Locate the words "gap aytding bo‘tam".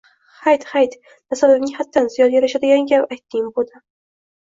2.95-3.89